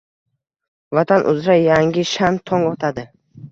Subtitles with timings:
[0.99, 3.09] Vatan uzra yangi, shan tong otadi.